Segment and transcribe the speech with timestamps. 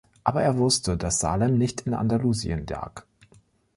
[0.23, 3.03] Aber er wusste, dass Salem nicht in Andalusien lag.